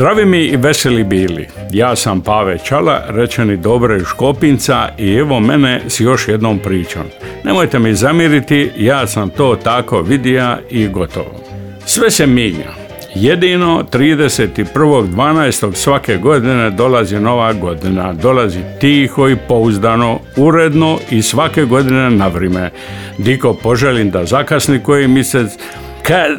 Zdravi 0.00 0.26
mi 0.26 0.44
i 0.44 0.56
veseli 0.56 1.04
bili. 1.04 1.48
Ja 1.72 1.96
sam 1.96 2.20
Pave 2.20 2.58
Čala, 2.58 3.02
rečeni 3.08 3.56
Dobre 3.56 3.96
iz 3.96 4.02
Škopinca 4.02 4.88
i 4.98 5.14
evo 5.14 5.40
mene 5.40 5.80
s 5.88 6.00
još 6.00 6.28
jednom 6.28 6.58
pričom. 6.58 7.02
Nemojte 7.44 7.78
mi 7.78 7.94
zamiriti, 7.94 8.70
ja 8.76 9.06
sam 9.06 9.30
to 9.30 9.56
tako 9.64 10.02
vidija 10.02 10.58
i 10.70 10.88
gotovo. 10.88 11.40
Sve 11.86 12.10
se 12.10 12.26
mijenja. 12.26 12.72
Jedino 13.14 13.84
31.12. 13.92 15.74
svake 15.74 16.16
godine 16.16 16.70
dolazi 16.70 17.20
nova 17.20 17.52
godina. 17.52 18.12
Dolazi 18.12 18.60
tiho 18.78 19.28
i 19.28 19.36
pouzdano, 19.48 20.18
uredno 20.36 20.98
i 21.10 21.22
svake 21.22 21.64
godine 21.64 22.10
na 22.10 22.28
vrijeme. 22.28 22.70
Diko 23.18 23.54
poželim 23.54 24.10
da 24.10 24.24
zakasni 24.24 24.82
koji 24.82 25.08
mjesec, 25.08 25.50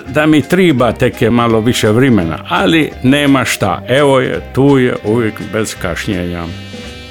da 0.07 0.25
mi 0.25 0.41
triba 0.41 0.91
tek 0.91 1.21
je 1.21 1.30
malo 1.30 1.59
više 1.59 1.89
vremena, 1.89 2.38
ali 2.49 2.89
nema 3.03 3.45
šta. 3.45 3.84
Evo 3.88 4.20
je, 4.20 4.39
tu 4.53 4.77
je 4.77 4.95
uvijek 5.03 5.34
bez 5.53 5.75
kašnjenja. 5.81 6.43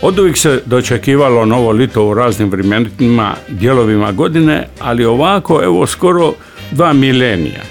Od 0.03 0.19
uvijek 0.19 0.37
se 0.37 0.63
dočekivalo 0.67 1.45
novo 1.45 1.71
lito 1.71 2.07
u 2.07 2.15
raznim 2.15 2.51
vremenima, 2.51 3.35
dijelovima 3.49 4.13
godine, 4.13 4.67
ali 4.81 5.05
ovako, 5.05 5.61
evo, 5.65 5.87
skoro 5.87 6.33
dva 6.71 6.93
milenija. 6.93 7.63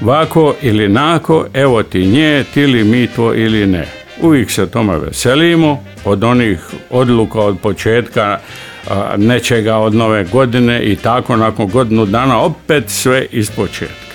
Vako 0.00 0.54
ili 0.62 0.88
nako, 0.88 1.46
evo 1.54 1.82
ti 1.82 2.06
nje, 2.06 2.44
ti 2.54 2.66
li 2.66 2.84
mi 2.84 3.06
to 3.06 3.34
ili 3.34 3.66
ne. 3.66 3.86
Uvijek 4.20 4.50
se 4.50 4.70
tome 4.70 4.98
veselimo, 4.98 5.84
od 6.04 6.24
onih 6.24 6.58
odluka 6.90 7.38
od 7.40 7.58
početka 7.58 8.38
nečega 9.16 9.76
od 9.76 9.94
nove 9.94 10.24
godine 10.24 10.82
i 10.82 10.96
tako 10.96 11.36
nakon 11.36 11.68
godinu 11.68 12.06
dana 12.06 12.40
opet 12.40 12.84
sve 12.86 13.26
iz 13.30 13.50
početka. 13.50 14.07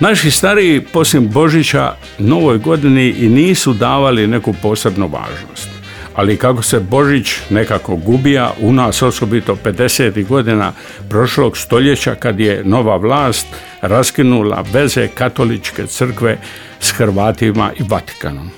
Naši 0.00 0.30
stariji, 0.30 0.80
poslije 0.80 1.20
Božića, 1.20 1.94
novoj 2.18 2.58
godini 2.58 3.08
i 3.08 3.28
nisu 3.28 3.72
davali 3.72 4.26
neku 4.26 4.54
posebnu 4.62 5.08
važnost. 5.08 5.68
Ali 6.14 6.36
kako 6.36 6.62
se 6.62 6.80
Božić 6.80 7.32
nekako 7.50 7.96
gubija, 7.96 8.52
u 8.60 8.72
nas 8.72 9.02
osobito 9.02 9.56
50. 9.64 10.26
godina 10.26 10.72
prošlog 11.08 11.56
stoljeća 11.56 12.14
kad 12.14 12.40
je 12.40 12.64
nova 12.64 12.96
vlast 12.96 13.46
raskinula 13.80 14.64
veze 14.72 15.08
katoličke 15.08 15.86
crkve 15.86 16.38
s 16.80 16.90
Hrvatima 16.90 17.72
i 17.76 17.82
Vatikanom. 17.88 18.50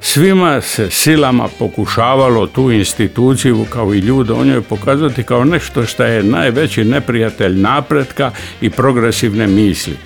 Svima 0.00 0.60
se 0.60 0.90
silama 0.90 1.48
pokušavalo 1.58 2.46
tu 2.46 2.70
instituciju 2.70 3.66
kao 3.70 3.94
i 3.94 3.98
ljude 3.98 4.32
o 4.32 4.44
njoj 4.44 4.62
pokazati 4.62 5.22
kao 5.22 5.44
nešto 5.44 5.86
što 5.86 6.04
je 6.04 6.22
najveći 6.22 6.84
neprijatelj 6.84 7.60
napretka 7.60 8.30
i 8.60 8.70
progresivne 8.70 9.46
misli. 9.46 9.96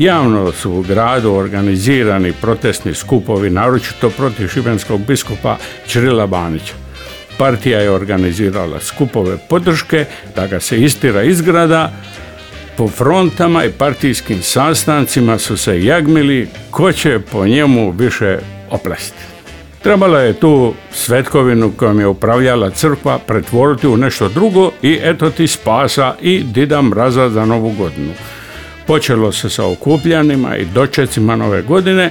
Javno 0.00 0.52
su 0.52 0.72
u 0.72 0.82
gradu 0.82 1.32
organizirani 1.32 2.32
protestni 2.32 2.94
skupovi, 2.94 3.50
naročito 3.50 4.10
protiv 4.10 4.48
šibenskog 4.48 5.00
biskupa 5.06 5.56
Čirila 5.86 6.26
Banića. 6.26 6.72
Partija 7.38 7.80
je 7.80 7.90
organizirala 7.90 8.80
skupove 8.80 9.38
podrške 9.48 10.04
da 10.36 10.46
ga 10.46 10.60
se 10.60 10.80
istira 10.80 11.22
iz 11.22 11.40
grada, 11.40 11.92
po 12.76 12.88
frontama 12.88 13.64
i 13.64 13.72
partijskim 13.72 14.42
sastancima 14.42 15.38
su 15.38 15.56
se 15.56 15.84
jagmili 15.84 16.48
ko 16.70 16.92
će 16.92 17.18
po 17.32 17.46
njemu 17.46 17.90
više 17.90 18.38
oplesti. 18.70 19.22
Trebalo 19.82 20.18
je 20.18 20.32
tu 20.32 20.74
svetkovinu 20.92 21.72
kojom 21.76 22.00
je 22.00 22.06
upravljala 22.06 22.70
crkva 22.70 23.18
pretvoriti 23.18 23.86
u 23.86 23.96
nešto 23.96 24.28
drugo 24.28 24.70
i 24.82 24.98
eto 25.02 25.30
ti 25.30 25.46
spasa 25.46 26.14
i 26.22 26.42
dida 26.42 26.82
mraza 26.82 27.28
za 27.28 27.44
novu 27.44 27.70
godinu. 27.78 28.12
Počelo 28.86 29.32
se 29.32 29.50
sa 29.50 29.66
okupljanima 29.66 30.56
i 30.56 30.64
dočecima 30.64 31.36
nove 31.36 31.62
godine 31.62 32.10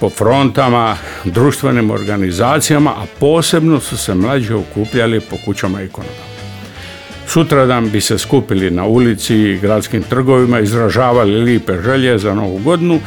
po 0.00 0.10
frontama, 0.10 0.96
društvenim 1.24 1.90
organizacijama, 1.90 2.90
a 2.90 3.04
posebno 3.18 3.80
su 3.80 3.96
se 3.96 4.14
mlađi 4.14 4.52
okupljali 4.52 5.20
po 5.20 5.36
kućama 5.44 5.82
i 5.82 5.88
konama. 5.88 6.30
Sutradan 7.26 7.90
bi 7.90 8.00
se 8.00 8.18
skupili 8.18 8.70
na 8.70 8.84
ulici 8.84 9.34
i 9.36 9.58
gradskim 9.58 10.02
trgovima, 10.02 10.60
izražavali 10.60 11.42
lipe 11.42 11.72
želje 11.84 12.18
za 12.18 12.34
novu 12.34 12.58
godinu. 12.58 13.00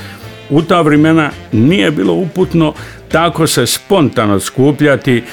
U 0.53 0.61
ta 0.61 0.81
vremena 0.81 1.31
nije 1.51 1.91
bilo 1.91 2.13
uputno 2.13 2.73
tako 3.11 3.47
se 3.47 3.65
spontano 3.65 4.39
skupljati 4.39 5.23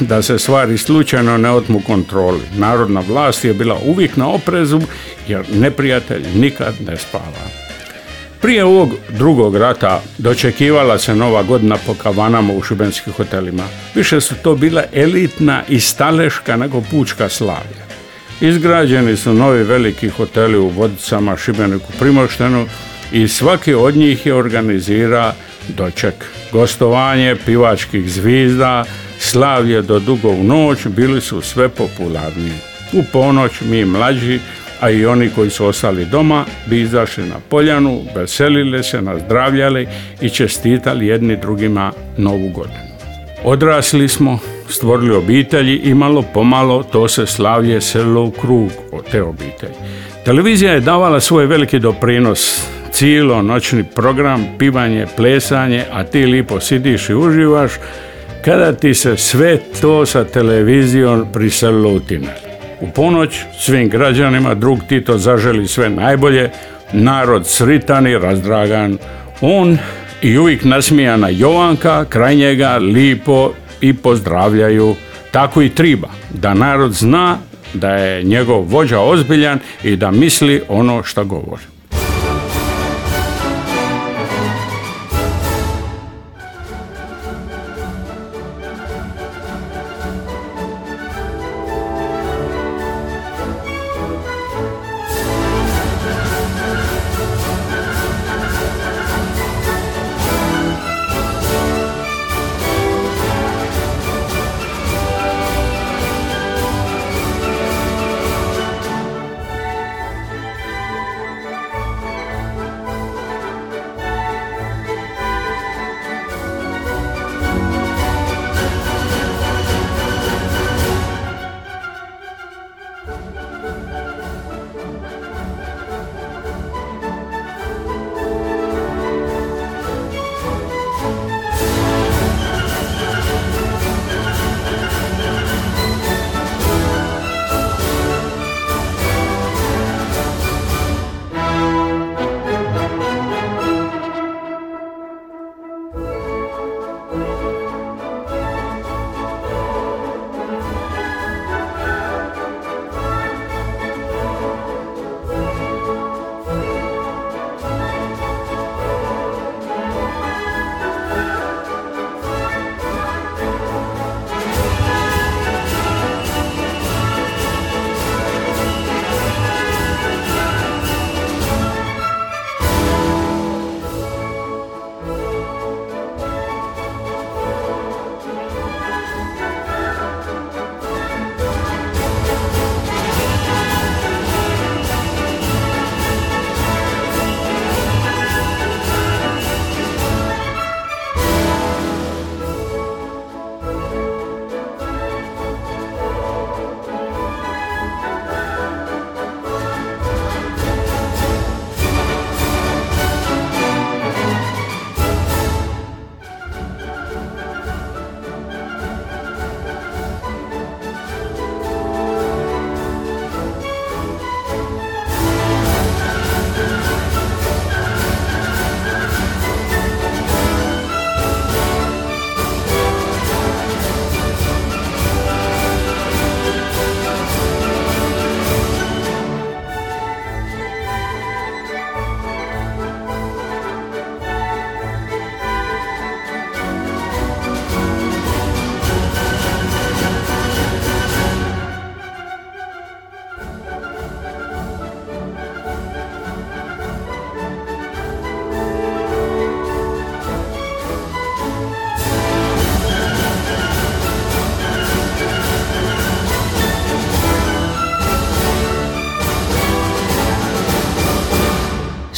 da 0.00 0.22
se 0.22 0.38
stvari 0.38 0.78
slučajno 0.78 1.38
ne 1.38 1.50
otmu 1.50 1.80
kontroli. 1.86 2.40
Narodna 2.56 3.00
vlast 3.08 3.44
je 3.44 3.54
bila 3.54 3.78
uvijek 3.86 4.16
na 4.16 4.28
oprezu 4.28 4.80
jer 5.28 5.44
neprijatelj 5.52 6.22
nikad 6.34 6.74
ne 6.86 6.96
spava. 6.96 7.44
Prije 8.40 8.64
ovog 8.64 8.88
drugog 9.08 9.56
rata 9.56 10.02
dočekivala 10.18 10.98
se 10.98 11.14
nova 11.14 11.42
godina 11.42 11.76
po 11.86 11.94
kavanama 11.94 12.52
u 12.52 12.62
šibenskim 12.62 13.12
hotelima. 13.12 13.64
Više 13.94 14.20
su 14.20 14.34
to 14.42 14.54
bila 14.54 14.84
elitna 14.92 15.62
i 15.68 15.80
staleška 15.80 16.56
nego 16.56 16.82
pučka 16.90 17.28
slavlja. 17.28 17.88
Izgrađeni 18.40 19.16
su 19.16 19.34
novi 19.34 19.62
veliki 19.62 20.08
hoteli 20.08 20.58
u 20.58 20.68
Vodicama, 20.68 21.36
Šibeniku, 21.36 21.92
Primoštenu 21.98 22.66
i 23.12 23.28
svaki 23.28 23.74
od 23.74 23.96
njih 23.96 24.26
je 24.26 24.34
organizira 24.34 25.32
doček. 25.68 26.14
Gostovanje 26.52 27.36
pivačkih 27.46 28.10
zvizda, 28.10 28.84
slavlje 29.18 29.82
do 29.82 29.98
dugo 29.98 30.28
u 30.28 30.44
noć 30.44 30.86
bili 30.86 31.20
su 31.20 31.40
sve 31.40 31.68
popularniji. 31.68 32.52
U 32.92 33.02
ponoć 33.12 33.52
mi 33.60 33.84
mlađi, 33.84 34.40
a 34.80 34.90
i 34.90 35.06
oni 35.06 35.30
koji 35.34 35.50
su 35.50 35.66
ostali 35.66 36.04
doma, 36.04 36.44
bi 36.66 36.80
izašli 36.80 37.24
na 37.24 37.36
poljanu, 37.48 38.02
veselili 38.14 38.84
se, 38.84 39.02
nazdravljali 39.02 39.86
i 40.20 40.30
čestitali 40.30 41.06
jedni 41.06 41.36
drugima 41.36 41.92
novu 42.16 42.48
godinu. 42.48 42.88
Odrasli 43.44 44.08
smo, 44.08 44.38
stvorili 44.68 45.16
obitelji 45.16 45.76
i 45.76 45.94
malo 45.94 46.24
pomalo 46.34 46.82
to 46.82 47.08
se 47.08 47.26
slavlje 47.26 47.80
selilo 47.80 48.24
u 48.24 48.30
krug 48.30 48.70
od 48.92 49.04
te 49.10 49.22
obitelji. 49.22 49.74
Televizija 50.24 50.72
je 50.72 50.80
davala 50.80 51.20
svoj 51.20 51.46
veliki 51.46 51.78
doprinos 51.78 52.68
cijelo 52.92 53.42
noćni 53.42 53.84
program, 53.84 54.46
pivanje, 54.58 55.06
plesanje, 55.16 55.84
a 55.92 56.04
ti 56.04 56.26
lipo 56.26 56.60
sidiš 56.60 57.08
i 57.08 57.14
uživaš, 57.14 57.72
kada 58.44 58.72
ti 58.72 58.94
se 58.94 59.16
sve 59.16 59.58
to 59.80 60.06
sa 60.06 60.24
televizijom 60.24 61.26
priselilo 61.32 61.90
u 61.90 62.00
tunel. 62.00 62.36
U 62.80 62.88
ponoć 62.94 63.40
svim 63.58 63.88
građanima 63.88 64.54
drug 64.54 64.78
Tito 64.88 65.18
zaželi 65.18 65.68
sve 65.68 65.90
najbolje, 65.90 66.50
narod 66.92 67.46
sritan 67.46 68.06
i 68.06 68.18
razdragan, 68.18 68.98
on 69.40 69.78
i 70.22 70.38
uvijek 70.38 70.64
nasmijana 70.64 71.28
Jovanka 71.28 72.04
kraj 72.04 72.34
njega 72.34 72.76
lipo 72.76 73.52
i 73.80 73.94
pozdravljaju. 73.94 74.94
Tako 75.30 75.62
i 75.62 75.68
triba, 75.68 76.08
da 76.30 76.54
narod 76.54 76.92
zna 76.92 77.38
da 77.74 77.90
je 77.90 78.22
njegov 78.22 78.62
vođa 78.62 79.00
ozbiljan 79.00 79.58
i 79.84 79.96
da 79.96 80.10
misli 80.10 80.62
ono 80.68 81.02
što 81.02 81.24
govori. 81.24 81.62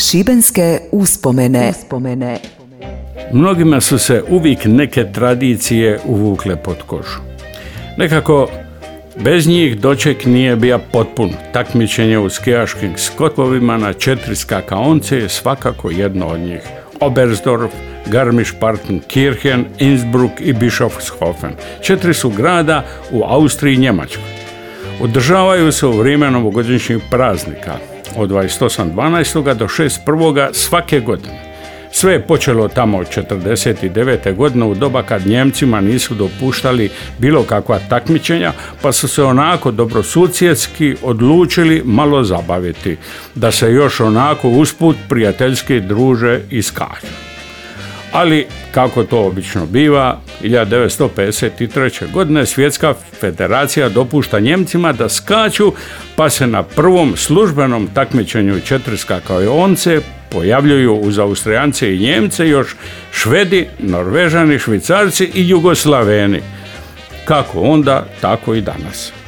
Šibenske 0.08 0.78
uspomene. 0.92 1.70
uspomene. 1.70 2.38
Mnogima 3.32 3.80
su 3.80 3.98
se 3.98 4.22
uvijek 4.28 4.58
neke 4.64 5.12
tradicije 5.12 6.00
uvukle 6.06 6.56
pod 6.56 6.76
kožu. 6.86 7.18
Nekako 7.96 8.48
bez 9.16 9.46
njih 9.46 9.80
doček 9.80 10.24
nije 10.24 10.56
bio 10.56 10.80
potpun. 10.92 11.30
Takmičenje 11.52 12.18
u 12.18 12.30
skijaškim 12.30 12.92
skotovima 12.96 13.76
na 13.76 13.92
četiri 13.92 14.36
skakaonce 14.36 15.16
je 15.16 15.28
svakako 15.28 15.90
jedno 15.90 16.26
od 16.26 16.40
njih. 16.40 16.60
Oberstdorf, 17.00 17.72
Garmisch-Partenkirchen, 18.06 19.64
Innsbruck 19.78 20.40
i 20.40 20.52
Bischofshofen. 20.52 21.52
Četiri 21.82 22.14
su 22.14 22.30
grada 22.30 22.84
u 23.12 23.22
Austriji 23.24 23.74
i 23.74 23.78
Njemačkoj. 23.78 24.40
Održavaju 25.00 25.72
se 25.72 25.86
u 25.86 25.92
vrijeme 25.92 26.30
novogodišnjih 26.30 26.98
praznika 27.10 27.89
od 28.16 28.30
28.12. 28.30 29.54
do 29.54 29.64
6.1. 29.64 30.48
svake 30.52 31.00
godine. 31.00 31.50
Sve 31.92 32.12
je 32.12 32.26
počelo 32.26 32.68
tamo 32.68 32.98
od 32.98 33.06
49. 33.08 34.34
godine 34.34 34.64
u 34.64 34.74
doba 34.74 35.02
kad 35.02 35.26
Njemcima 35.26 35.80
nisu 35.80 36.14
dopuštali 36.14 36.90
bilo 37.18 37.42
kakva 37.42 37.78
takmičenja, 37.88 38.52
pa 38.82 38.92
su 38.92 39.08
se 39.08 39.22
onako 39.22 39.70
dobrosusjedski 39.70 40.96
odlučili 41.02 41.82
malo 41.84 42.24
zabaviti, 42.24 42.96
da 43.34 43.50
se 43.50 43.72
još 43.72 44.00
onako 44.00 44.48
usput 44.48 44.96
prijateljski 45.08 45.80
druže 45.80 46.40
i. 46.50 46.62
Ali, 48.12 48.46
kako 48.74 49.04
to 49.04 49.26
obično 49.26 49.66
biva, 49.66 50.20
1953. 50.42 52.12
godine 52.12 52.46
Svjetska 52.46 52.94
federacija 53.20 53.88
dopušta 53.88 54.40
Njemcima 54.40 54.92
da 54.92 55.08
skaču, 55.08 55.72
pa 56.16 56.30
se 56.30 56.46
na 56.46 56.62
prvom 56.62 57.16
službenom 57.16 57.88
takmičenju 57.94 58.60
četiri 58.60 58.96
once 59.48 60.00
pojavljuju 60.30 60.94
uz 60.94 61.18
Austrijance 61.18 61.94
i 61.94 61.98
Njemce 61.98 62.48
još 62.48 62.76
Švedi, 63.12 63.66
Norvežani, 63.78 64.58
Švicarci 64.58 65.30
i 65.34 65.48
Jugoslaveni. 65.48 66.40
Kako 67.24 67.60
onda, 67.60 68.06
tako 68.20 68.54
i 68.54 68.60
danas. 68.60 69.19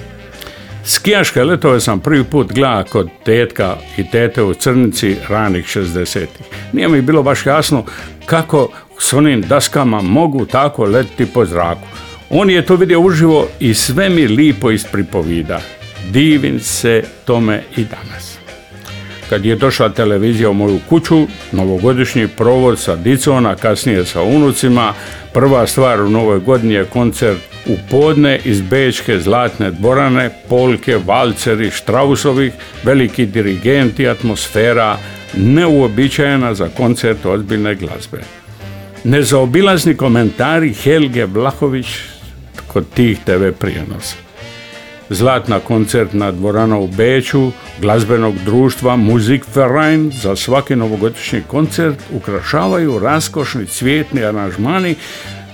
Skijaške 0.84 1.44
letove 1.44 1.80
sam 1.80 2.00
prvi 2.00 2.24
put 2.24 2.52
gleda 2.52 2.84
kod 2.84 3.08
tetka 3.24 3.76
i 3.96 4.10
tete 4.10 4.42
u 4.42 4.54
Crnici 4.54 5.16
ranih 5.28 5.64
60 5.64 6.26
Nije 6.72 6.88
mi 6.88 7.02
bilo 7.02 7.22
baš 7.22 7.46
jasno 7.46 7.84
kako 8.26 8.68
s 8.98 9.12
onim 9.12 9.42
daskama 9.42 10.02
mogu 10.02 10.46
tako 10.46 10.84
letiti 10.84 11.26
po 11.26 11.44
zraku. 11.44 11.86
On 12.30 12.50
je 12.50 12.66
to 12.66 12.76
vidio 12.76 13.00
uživo 13.00 13.48
i 13.60 13.74
sve 13.74 14.08
mi 14.08 14.26
lipo 14.26 14.70
ispripovida. 14.70 15.60
Divim 16.10 16.60
se 16.60 17.04
tome 17.24 17.62
i 17.76 17.84
danas. 17.84 18.41
Kad 19.32 19.44
je 19.44 19.56
došla 19.56 19.88
televizija 19.88 20.50
u 20.50 20.54
moju 20.54 20.78
kuću, 20.88 21.26
novogodišnji 21.52 22.28
provod 22.28 22.78
sa 22.78 22.96
dicom, 22.96 23.46
kasnije 23.60 24.04
sa 24.04 24.22
unucima, 24.22 24.94
prva 25.32 25.66
stvar 25.66 26.00
u 26.00 26.10
novoj 26.10 26.40
godini 26.40 26.74
je 26.74 26.84
koncert 26.84 27.38
u 27.66 27.76
podne 27.90 28.40
iz 28.44 28.60
Bečke 28.60 29.20
zlatne 29.20 29.70
dvorane, 29.70 30.30
polke, 30.48 30.98
valceri, 31.06 31.70
štrausovih, 31.70 32.52
veliki 32.84 33.26
dirigenti, 33.26 34.08
atmosfera, 34.08 34.98
neuobičajena 35.34 36.54
za 36.54 36.68
koncert 36.68 37.26
ozbiljne 37.26 37.74
glazbe. 37.74 38.20
Nezaobilazni 39.04 39.94
komentari 39.96 40.74
Helge 40.74 41.24
Vlahović 41.24 41.86
kod 42.66 42.84
tih 42.94 43.18
TV 43.24 43.48
prijenosa. 43.58 44.31
Zlatna 45.12 45.60
koncertna 45.60 46.30
dvorana 46.30 46.78
u 46.78 46.86
Beću, 46.86 47.50
glazbenog 47.80 48.34
društva 48.44 48.96
Musikverein 48.96 50.10
za 50.22 50.36
svaki 50.36 50.76
novogodišnji 50.76 51.42
koncert 51.46 51.98
ukrašavaju 52.14 52.98
raskošni 52.98 53.66
cvijetni 53.66 54.24
aranžmani 54.24 54.94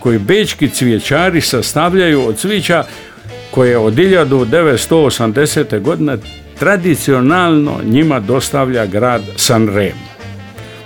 koji 0.01 0.19
bečki 0.19 0.69
cvijećari 0.69 1.41
sastavljaju 1.41 2.27
od 2.27 2.37
cvića 2.37 2.85
koje 3.51 3.79
od 3.79 3.95
1980. 3.95 5.81
godine 5.81 6.17
tradicionalno 6.59 7.81
njima 7.85 8.21
dostavlja 8.21 8.87
grad 8.87 9.23
Sanremo. 9.37 10.09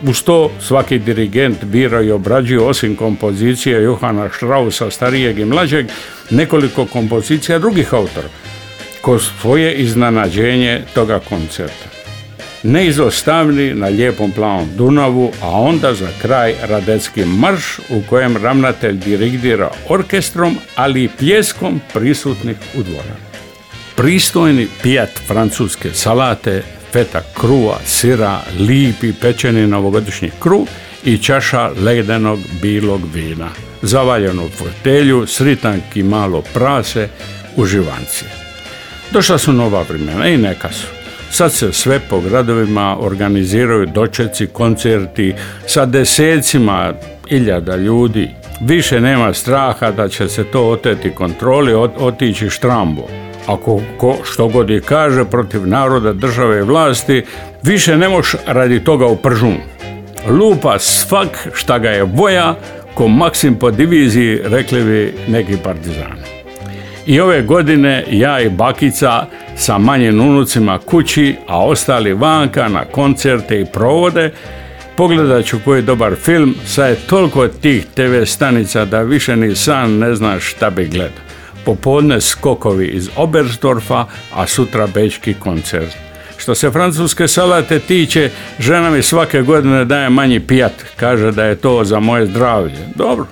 Uz 0.08 0.22
to 0.22 0.50
svaki 0.60 0.98
dirigent 0.98 1.64
bira 1.64 2.02
i 2.02 2.10
obrađuje 2.10 2.60
osim 2.60 2.96
kompozicije 2.96 3.82
Johana 3.82 4.28
Strausa 4.36 4.90
starijeg 4.90 5.38
i 5.38 5.44
mlađeg 5.44 5.86
nekoliko 6.30 6.86
kompozicija 6.86 7.58
drugih 7.58 7.94
autora 7.94 8.28
ko 9.02 9.18
svoje 9.18 9.74
iznenađenje 9.74 10.82
toga 10.94 11.18
koncerta. 11.18 11.88
Neizostavni 12.62 13.74
na 13.74 13.86
lijepom 13.86 14.32
plavom 14.32 14.68
Dunavu, 14.76 15.32
a 15.42 15.50
onda 15.50 15.94
za 15.94 16.08
kraj 16.22 16.54
Radecki 16.62 17.24
marš 17.24 17.78
u 17.78 18.02
kojem 18.08 18.36
ravnatelj 18.36 18.92
dirigira 18.92 19.70
orkestrom, 19.88 20.56
ali 20.76 21.04
i 21.04 21.08
pljeskom 21.18 21.80
prisutnih 21.92 22.56
u 22.74 22.82
dvoranu. 22.82 23.32
Pristojni 23.96 24.68
pijat 24.82 25.10
francuske 25.26 25.90
salate, 25.94 26.62
feta 26.92 27.22
krua, 27.40 27.78
sira, 27.84 28.40
lipi 28.58 29.12
pečeni 29.12 29.66
novogodišnji 29.66 30.30
kruh 30.40 30.68
i 31.04 31.18
čaša 31.18 31.70
ledenog 31.84 32.38
bilog 32.62 33.00
vina. 33.14 33.48
Zavaljeno 33.82 34.44
u 34.44 34.48
fotelju, 34.48 35.26
sritanki 35.26 36.02
malo 36.02 36.42
prase, 36.54 37.08
uživancije. 37.56 38.41
Došla 39.12 39.38
su 39.38 39.52
nova 39.52 39.84
vremena 39.88 40.28
i 40.28 40.36
neka 40.36 40.72
su. 40.72 40.86
Sad 41.30 41.52
se 41.52 41.72
sve 41.72 42.00
po 42.10 42.20
gradovima 42.20 42.96
organiziraju 43.00 43.86
dočeci, 43.86 44.46
koncerti 44.46 45.34
sa 45.66 45.86
desecima 45.86 46.92
iljada 47.28 47.76
ljudi. 47.76 48.30
Više 48.60 49.00
nema 49.00 49.34
straha 49.34 49.90
da 49.90 50.08
će 50.08 50.28
se 50.28 50.44
to 50.44 50.68
oteti 50.68 51.10
kontroli, 51.10 51.74
otići 51.98 52.50
štrambo. 52.50 53.02
Ako 53.46 53.80
ko 53.98 54.16
što 54.24 54.48
god 54.48 54.70
i 54.70 54.80
kaže 54.80 55.24
protiv 55.24 55.66
naroda, 55.66 56.12
države 56.12 56.58
i 56.58 56.62
vlasti, 56.62 57.24
više 57.62 57.96
ne 57.96 58.08
moš 58.08 58.34
radi 58.46 58.84
toga 58.84 59.06
u 59.06 59.16
pržun. 59.16 59.56
Lupa 60.28 60.78
svak 60.78 61.48
šta 61.54 61.78
ga 61.78 61.90
je 61.90 62.06
boja, 62.06 62.54
ko 62.94 63.08
maksim 63.08 63.54
po 63.54 63.70
diviziji, 63.70 64.40
rekli 64.44 64.84
bi 64.84 65.14
neki 65.28 65.56
partizani. 65.64 66.41
I 67.06 67.20
ove 67.20 67.42
godine 67.42 68.04
ja 68.10 68.40
i 68.40 68.48
bakica 68.48 69.26
sa 69.56 69.78
manjim 69.78 70.20
unucima 70.20 70.78
kući, 70.78 71.36
a 71.48 71.64
ostali 71.64 72.14
vanka 72.14 72.68
na 72.68 72.84
koncerte 72.84 73.60
i 73.60 73.66
provode, 73.72 74.30
pogledat 74.96 75.44
ću 75.44 75.58
koji 75.64 75.82
dobar 75.82 76.14
film, 76.14 76.54
sad 76.66 76.90
je 76.90 76.96
toliko 76.96 77.48
tih 77.48 77.86
TV 77.94 78.24
stanica 78.24 78.84
da 78.84 79.02
više 79.02 79.36
ni 79.36 79.56
sam 79.56 79.98
ne 79.98 80.14
znaš 80.14 80.44
šta 80.44 80.70
bi 80.70 80.88
gledao. 80.88 81.22
Popodne 81.64 82.20
skokovi 82.20 82.86
iz 82.86 83.08
Oberstdorfa, 83.16 84.04
a 84.34 84.46
sutra 84.46 84.86
bečki 84.86 85.34
koncert. 85.34 85.96
Što 86.36 86.54
se 86.54 86.70
francuske 86.70 87.28
salate 87.28 87.78
tiče, 87.78 88.30
žena 88.58 88.90
mi 88.90 89.02
svake 89.02 89.42
godine 89.42 89.84
daje 89.84 90.10
manji 90.10 90.40
pijat. 90.40 90.72
Kaže 90.96 91.32
da 91.32 91.44
je 91.44 91.56
to 91.56 91.84
za 91.84 92.00
moje 92.00 92.26
zdravlje. 92.26 92.78
Dobro, 92.94 93.26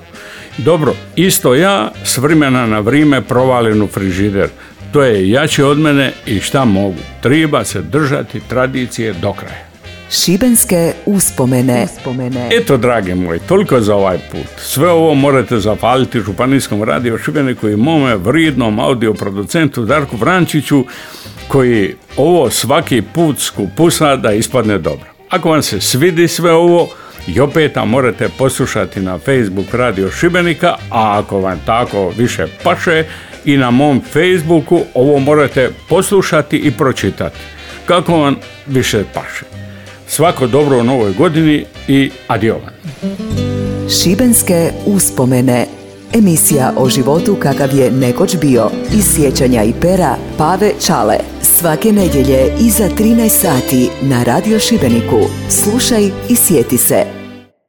dobro, 0.58 0.94
isto 1.16 1.54
ja 1.54 1.92
s 2.04 2.18
vremena 2.18 2.66
na 2.66 2.80
vrijeme 2.80 3.22
provalim 3.22 3.82
u 3.82 3.86
frižider. 3.86 4.48
To 4.92 5.02
je 5.02 5.30
jače 5.30 5.64
od 5.64 5.78
mene 5.78 6.12
i 6.26 6.40
šta 6.40 6.64
mogu. 6.64 6.98
Treba 7.22 7.64
se 7.64 7.82
držati 7.82 8.40
tradicije 8.48 9.12
do 9.12 9.32
kraja. 9.32 9.70
Šibenske 10.10 10.92
uspomene. 11.06 11.84
uspomene. 11.84 12.48
Eto, 12.52 12.76
dragi 12.76 13.14
moji, 13.14 13.40
toliko 13.48 13.80
za 13.80 13.94
ovaj 13.94 14.18
put. 14.32 14.46
Sve 14.58 14.90
ovo 14.90 15.14
morate 15.14 15.60
zapaliti 15.60 16.20
Županijskom 16.20 16.82
radio 16.82 17.18
Šibeniku 17.18 17.68
i 17.68 17.76
mome 17.76 18.16
vridnom 18.16 18.80
audio 18.80 19.14
producentu 19.14 19.84
Darku 19.84 20.16
Vrančiću 20.16 20.84
koji 21.48 21.94
ovo 22.16 22.50
svaki 22.50 23.02
put 23.02 23.38
skupusa 23.38 24.16
da 24.16 24.32
ispadne 24.32 24.78
dobro. 24.78 25.06
Ako 25.28 25.50
vam 25.50 25.62
se 25.62 25.80
svidi 25.80 26.28
sve 26.28 26.52
ovo, 26.52 26.88
i 27.26 27.40
opet 27.40 27.76
morate 27.86 28.28
poslušati 28.38 29.00
na 29.00 29.18
Facebook 29.18 29.74
Radio 29.74 30.10
Šibenika, 30.10 30.74
a 30.90 31.18
ako 31.18 31.40
vam 31.40 31.60
tako 31.66 32.12
više 32.18 32.46
paše 32.64 33.04
i 33.44 33.56
na 33.56 33.70
mom 33.70 34.02
Facebooku 34.12 34.80
ovo 34.94 35.18
morate 35.18 35.70
poslušati 35.88 36.56
i 36.56 36.70
pročitati. 36.70 37.38
Kako 37.86 38.16
vam 38.16 38.36
više 38.66 39.04
paše. 39.14 39.44
Svako 40.08 40.46
dobro 40.46 40.78
u 40.78 40.84
novoj 40.84 41.12
godini 41.12 41.64
i 41.88 42.10
adiovan. 42.28 42.72
Šibenske 44.02 44.70
uspomene 44.86 45.66
Emisija 46.12 46.72
o 46.76 46.88
životu 46.88 47.36
kakav 47.42 47.74
je 47.74 47.90
nekoć 47.90 48.36
bio. 48.36 48.70
Iz 48.94 49.04
sjećanja 49.14 49.62
i 49.62 49.72
pera 49.80 50.16
Pave 50.38 50.72
Čale. 50.86 51.16
Svake 51.60 51.92
nedjelje 51.92 52.54
iza 52.60 52.88
13 52.88 53.28
sati 53.28 53.90
na 54.02 54.22
Radio 54.22 54.58
Šibeniku. 54.58 55.20
Slušaj 55.48 56.10
i 56.28 56.36
sjeti 56.36 56.78
se. 56.78 57.19